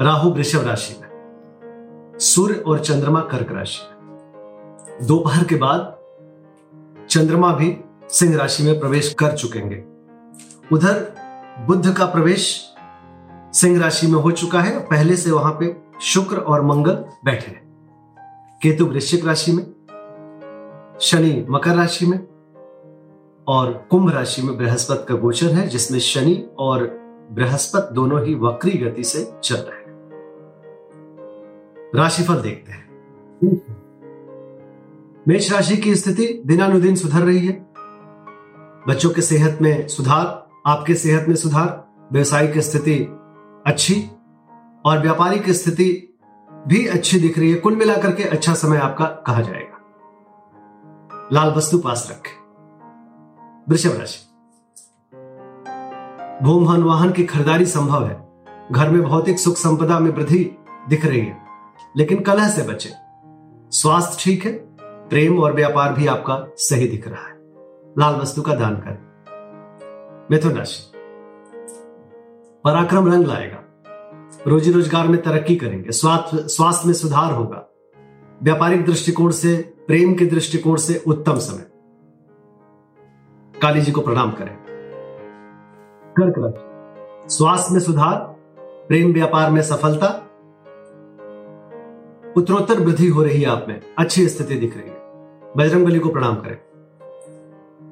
राहु 0.00 0.30
वृषभ 0.30 0.66
राशि 0.66 0.94
में, 1.00 1.08
सूर्य 2.18 2.54
और 2.54 2.78
चंद्रमा 2.78 3.20
कर्क 3.20 3.52
राशि 3.52 3.80
में। 3.82 5.06
दोपहर 5.06 5.44
के 5.44 5.54
बाद 5.54 5.98
चंद्रमा 7.10 7.52
भी 7.54 7.76
सिंह 8.08 8.36
राशि 8.36 8.62
में 8.62 8.80
प्रवेश 8.80 9.12
कर 9.14 9.36
चुकेंगे। 9.36 9.82
उधर 10.72 10.98
बुद्ध 11.66 11.92
का 11.94 12.06
प्रवेश 12.06 12.46
सिंह 13.52 13.80
राशि 13.80 14.06
में 14.06 14.18
हो 14.18 14.30
चुका 14.30 14.60
है। 14.60 14.78
पहले 14.80 15.16
से 15.16 15.30
वहाँ 15.30 15.52
पे 15.60 15.74
शुक्र 16.02 16.36
और 16.36 16.62
मंगल 16.62 17.04
बैठे 17.24 17.50
हैं। 17.50 17.62
केतु 18.62 18.86
वृश्चिक 18.86 19.26
राशि 19.26 19.52
में, 19.52 19.64
शनि 21.00 21.46
मकर 21.50 21.76
राशि 21.76 22.06
में 22.06 22.18
और 23.46 23.72
कुंभ 23.90 24.10
राशि 24.10 24.42
में 24.42 24.56
बृहस्पति 24.58 25.04
का 25.08 25.14
गोचर 25.14 25.46
है, 25.46 25.68
जिसमें 25.68 25.98
शनि 25.98 26.44
और 26.58 26.86
बृहस्पति 27.32 27.94
दोनों 27.94 28.24
ही 28.24 28.34
वक्री 28.34 28.78
गति 28.78 29.04
से 29.04 29.32
चल 29.44 29.54
रहे 29.54 29.76
हैं। 29.76 29.83
राशिफल 31.94 32.34
देखते 32.34 32.72
हैं। 32.72 32.84
मेष 35.28 35.52
राशि 35.52 35.76
की 35.76 35.94
स्थिति 35.94 36.42
दिनानुदिन 36.46 36.96
सुधर 36.96 37.20
रही 37.20 37.46
है। 37.46 37.66
बच्चों 38.88 39.10
के 39.10 39.22
सेहत 39.22 39.58
में 39.62 39.88
सुधार, 39.88 40.48
आपके 40.66 40.94
सेहत 40.94 41.28
में 41.28 41.36
सुधार 41.36 41.88
व्यवसायिक 42.12 42.58
स्थिति 42.58 42.98
अच्छी 43.66 44.10
और 44.84 44.98
व्यापारिक 44.98 45.50
स्थिति 45.50 46.18
भी 46.68 46.86
अच्छी 46.86 47.20
दिख 47.20 47.38
रही 47.38 47.50
है। 47.50 47.56
कुल 47.56 47.76
मिलाकर 47.76 48.14
के 48.14 48.22
अच्छा 48.22 48.54
समय 48.54 48.76
आपका 48.76 49.04
कहा 49.04 49.40
जाएगा। 49.40 49.80
लाल 51.32 51.54
वस्तु 51.54 51.78
पास 51.78 52.08
रखें। 52.10 52.44
वृषभ 53.68 53.98
राशि। 53.98 54.30
भूमहन 56.44 56.82
वाहन 56.82 57.10
की 57.10 57.24
खरीदारी 57.24 57.66
संभव 57.66 58.06
है। 58.06 58.28
घर 58.72 58.90
में 58.90 59.02
भौतिक 59.02 59.38
सुख 59.38 59.54
संपदा 59.54 59.98
में 59.98 60.10
वृद्धि 60.10 60.58
दिख 60.88 61.04
रही 61.04 61.20
है। 61.20 61.43
लेकिन 61.96 62.20
कलह 62.20 62.48
से 62.48 62.62
बचे। 62.62 62.90
स्वास्थ्य 63.70 64.16
ठीक 64.20 64.44
है, 64.44 64.52
प्रेम 65.08 65.38
और 65.38 65.52
व्यापार 65.52 65.92
भी 65.92 66.06
आपका 66.06 66.54
सही 66.56 66.88
दिख 66.88 67.08
रहा 67.08 67.26
है। 67.28 67.34
लाल 67.98 68.14
वस्तु 68.14 68.42
का 68.42 68.54
दान 68.54 68.76
करें। 68.76 68.98
मिथुन 70.30 70.52
राशि। 70.52 70.92
पराक्रम 72.64 73.12
रंग 73.12 73.26
लाएगा। 73.26 73.60
रोजी 74.46 74.72
रोज़गार 74.72 75.08
में 75.08 75.22
तरक्की 75.22 75.56
करेंगे। 75.56 75.92
स्वास्थ्य 75.92 76.48
स्वास्थ्य 76.48 76.86
में 76.86 76.94
सुधार 76.94 77.32
होगा। 77.32 77.70
व्यापारिक 78.42 78.84
दृष्टिकोण 78.86 79.30
से, 79.30 79.74
प्रेम 79.86 80.14
के 80.14 80.26
दृष्टिकोण 80.26 80.76
से 80.76 81.04
उत्तम 81.06 81.38
समय। 81.38 81.66
काली 83.60 83.80
जी 83.80 83.92
को 83.92 84.00
प्रणाम 84.00 84.30
करें। 84.30 84.56
कर्क 86.20 86.34
राशि। 86.38 87.34
स्वास्थ्य 87.34 87.74
में 87.74 87.80
सुधार, 87.80 88.16
प्रेम 88.88 89.12
व्यापार 89.12 89.50
में 89.50 89.62
सफलता 89.62 90.23
उत्तरोत्तर 92.36 92.80
वृद्धि 92.80 93.08
हो 93.08 93.22
रही 93.22 93.42
है 93.42 93.48
आप 93.48 93.66
में। 93.68 93.80
अच्छी 93.98 94.28
स्थिति 94.28 94.54
दिख 94.54 94.76
रही 94.76 94.88
है। 94.88 94.96
बजरंग 95.56 95.86
बली 95.86 95.98
को 95.98 96.08
प्रणाम 96.08 96.34
करें। 96.34 96.58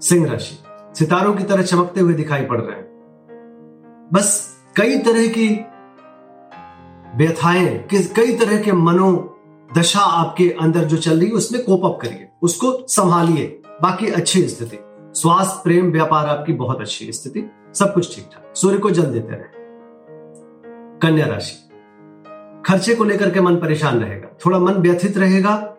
सिंह 0.01 0.31
राशि। 0.31 0.59
सितारों 0.99 1.35
की 1.35 1.45
तरह 1.45 1.63
चमकते 1.63 2.01
हुए 2.01 2.15
दिखाई 2.15 2.45
पड़ 2.45 2.61
रहे 2.61 2.77
हैं। 2.77 2.93
बस 4.13 4.57
कई 4.77 4.99
तरह 4.99 5.27
की 5.27 5.49
व्यथाएँ 7.17 7.79
कई 7.95 8.37
तरह 8.37 8.63
के 8.63 8.73
मनो 8.73 9.29
दशा 9.79 10.01
आपके 10.01 10.55
अंदर 10.61 10.85
जो 10.85 10.97
चल 10.97 11.19
रही 11.19 11.29
है, 11.29 11.33
उसमें 11.33 11.65
कोप 11.65 11.85
अप 11.85 11.99
करिए। 12.03 12.29
उसको 12.43 12.87
संभालिए। 12.89 13.63
बाकी 13.83 14.07
अच्छी 14.07 14.49
स्थिति। 14.49 14.79
स्वास्थ्य, 15.21 15.61
प्रेम, 15.65 15.93
व्यापार 15.93 16.27
आपकी 16.27 16.53
बहुत 16.53 16.81
अच्छी 16.81 17.13
स्थिति। 17.13 17.51
सब 17.75 17.95
कुछ 17.95 18.17
ठीक 18.17 18.25
ठाक 18.25 18.57
सूर्य 18.57 18.79
को 18.79 18.91
जल 18.91 19.03
देते 19.03 19.31
रहे। 19.31 19.63
कन्या 20.99 21.27
राशि। 21.27 21.72
खर्चे 22.67 22.95
को 22.95 23.05
लेकर 23.05 23.31
के 23.31 23.41
मन 23.41 23.57
परेशान 23.57 24.01
रहेगा। 24.01 24.29
थोड़ा 24.47 24.59
मन 24.59 24.73
व्यथित 24.73 25.19
रहेगा, 25.19 25.77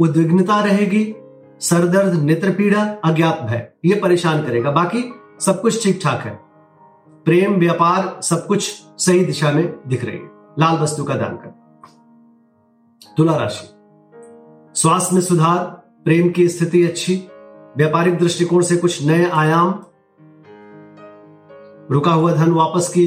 उद्विग्नता 0.00 0.64
रहेगी, 0.64 1.14
सरदर्द 1.60 2.22
नेत्र 2.22 2.50
पीड़ा 2.50 2.82
अज्ञात 3.04 3.40
भय, 3.42 3.72
ये 3.84 4.00
परेशान 4.00 4.42
करेगा। 4.42 4.70
बाकी 4.70 5.14
सब 5.40 5.60
कुछ 5.60 5.84
ठीक 5.84 6.00
ठाक 6.02 6.20
है। 6.20 6.40
प्रेम, 7.24 7.54
व्यापार, 7.54 8.22
सब 8.22 8.46
कुछ 8.46 8.82
सही 8.98 9.24
दिशा 9.24 9.52
में 9.52 9.80
दिख 9.86 10.04
रही 10.04 10.14
है। 10.14 10.30
लाल 10.58 10.78
वस्तु 10.78 11.04
का 11.04 11.14
दान 11.14 11.36
कर। 11.36 11.60
तुला 13.16 13.36
राशि। 13.36 13.68
स्वास्थ्य 14.80 15.14
में 15.14 15.22
सुधार, 15.22 15.64
प्रेम 16.04 16.30
की 16.30 16.48
स्थिति 16.48 16.84
अच्छी, 16.84 17.28
व्यापारिक 17.76 18.18
दृष्टिकोण 18.18 18.62
से 18.62 18.76
कुछ 18.76 19.06
नए 19.06 19.30
आयाम, 19.30 19.70
रुका 21.90 22.12
हुआ 22.12 22.32
धन 22.32 22.50
वापस 22.50 22.88
की 22.98 23.06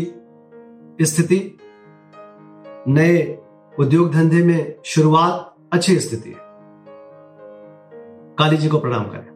स्थिति 1.02 1.58
नए 2.88 3.38
उद्योग 3.80 4.12
धंधे 4.12 4.44
में 4.44 4.76
शुरुआत 4.86 5.56
अच्छी 5.74 6.00
स्थिति 6.00 6.30
है। 6.30 6.36
काली 8.38 8.58
जी 8.58 8.68
को 8.70 8.80
प्रणाम 8.80 9.04
करें। 9.04 9.32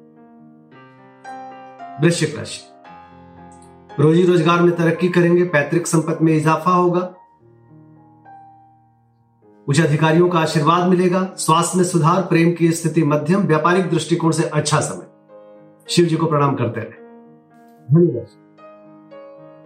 वृश्चिक 2.01 2.37
राशि 2.37 2.61
रोजी 4.03 4.23
रोज़गार 4.23 4.61
में 4.61 4.75
तरक्की 4.75 5.09
करेंगे, 5.09 5.43
पैतृक 5.43 5.87
संपत्ति 5.87 6.25
में 6.25 6.33
इजाफा 6.33 6.71
होगा। 6.71 7.01
उच्च 9.67 9.79
अधिकारियों 9.81 10.29
का 10.29 10.39
आशीर्वाद 10.39 10.89
मिलेगा। 10.89 11.23
स्वास्थ्य 11.37 11.77
में 11.77 11.85
सुधार, 11.85 12.21
प्रेम 12.21 12.51
की 12.53 12.71
स्थिति 12.71 13.03
मध्यम, 13.03 13.41
व्यापारिक 13.41 13.89
दृष्टिकोण 13.89 14.31
से 14.31 14.43
अच्छा 14.43 14.79
समय। 14.79 15.07
शिव 15.89 16.05
जी 16.05 16.15
को 16.15 16.25
प्रणाम 16.25 16.55
करते 16.55 16.81
रहे। 16.81 17.05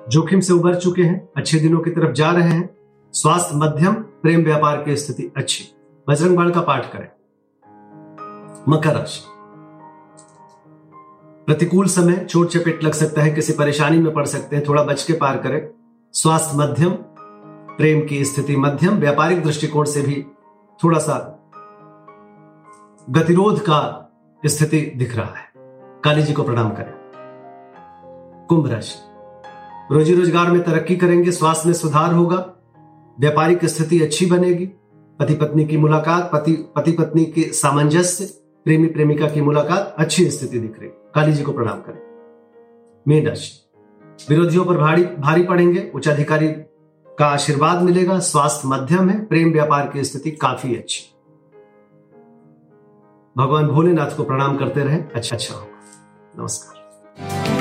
जोखिम 0.10 0.40
से 0.40 0.54
उबर 0.54 0.76
चुके 0.76 1.04
हैं, 1.04 1.30
अच्छे 1.38 1.60
दिनों 1.60 1.80
की 1.80 1.90
तरफ़ 1.90 2.12
जा 2.12 2.32
रहे 2.32 2.50
हैं। 2.50 2.81
स्वास्थ्य 3.14 3.56
मध्यम, 3.56 3.94
प्रेम 3.94 4.44
व्यापार 4.44 4.84
की 4.84 4.98
स्थिति 4.98 5.34
अच्छी। 5.38 5.76
बजरंग 6.10 6.38
बाण 6.38 6.52
का 6.52 6.62
पाठ 6.62 6.94
करें। 6.94 7.08
मकर 8.70 8.96
राशि। 8.96 9.22
प्रतिकूल 11.46 11.88
समय, 11.88 12.26
चोट 12.30 12.50
चपेट 12.50 12.84
लग 12.84 12.92
सकता 12.92 13.22
है, 13.22 13.32
किसी 13.32 13.54
परेशानी 13.54 13.98
में 13.98 14.14
पड़ 14.14 14.26
सकते 14.26 14.56
हैं, 14.56 14.66
थोड़ा 14.68 14.84
बच 14.84 15.04
के 15.04 15.14
पार 15.14 15.38
करें। 15.38 15.70
स्वास्थ्य 16.14 16.58
मध्यम, 16.58 16.90
प्रेम 17.78 18.08
की 18.08 18.26
स्थिति 18.26 18.56
मध्यम, 18.56 18.96
व्यापारिक 18.96 19.44
दृष्टिकोण 19.44 19.86
से 19.86 20.02
भी 20.02 20.26
थोड़ा 20.84 21.00
सा 21.00 21.40
गतिरोध 23.10 23.60
का 23.60 24.12
स्थिति 24.46 24.82
दिख 24.82 25.16
रहा 25.16 25.34
है। 25.36 25.54
काली 26.04 26.24
जी 26.24 26.34
को 26.34 26.44
प्रणाम 26.44 26.70
करें। 26.70 26.94
कुंभ 28.50 28.68
राशि। 28.68 28.96
रोजी 29.94 30.16
रोज़गार 30.16 30.52
में 30.52 30.64
तरक्की 30.64 30.96
करेंगे, 30.96 31.32
स्वास्थ्य 31.32 31.68
में 31.68 31.74
सुधार 31.74 32.14
होगा। 32.14 32.58
व्यापारिक 33.22 33.66
स्थिति 33.66 34.02
अच्छी 34.02 34.26
बनेगी। 34.26 34.66
पति 35.20 35.34
पत्नी 35.34 35.66
की 35.66 35.78
मुलाकात, 35.78 36.30
पति 36.34 36.54
पति 36.76 36.92
पत्नी 36.92 37.26
के 37.26 37.42
सामंजस्य 37.42 38.26
प्रेमी 38.66 38.88
प्रेमिका 38.88 39.28
की 39.30 39.42
मुलाकात 39.42 39.96
अच्छी 39.98 40.32
स्थिति 40.32 40.60
दिख 40.60 40.80
रही। 40.80 40.90
काली 40.90 41.34
जी 41.34 41.44
को 41.44 41.52
प्रणाम 41.52 41.82
करें। 41.82 42.00
मीन 43.08 43.28
राशि। 43.28 43.74
विरोधियों 44.30 44.66
पर 44.66 44.78
भारी 44.78 45.04
भारी 45.04 45.44
पड़ेंगे। 45.44 45.92
उच्च 45.96 46.08
अधिकारी 46.08 46.48
का 47.20 47.26
आशीर्वाद 47.26 47.82
मिलेगा। 47.82 48.20
स्वास्थ्य 48.20 48.68
मध्यम 48.68 49.10
है। 49.10 49.26
प्रेम 49.26 49.52
व्यापार 49.52 49.90
की 49.94 50.04
स्थिति 50.04 50.32
काफ़ी 50.32 50.76
अच्छी। 50.76 51.16
भगवान 53.38 53.68
भोलेनाथ 53.68 54.18
को 54.18 54.24
प्रणाम 54.24 54.58
करते 54.58 54.84
रहे। 54.84 54.98
अच्छा 55.16 55.36
अच्छा 55.36 55.56
होगा। 55.56 55.82
नमस्कार। 56.40 57.61